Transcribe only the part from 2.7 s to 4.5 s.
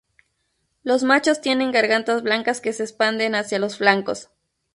se expanden hacia los flancos.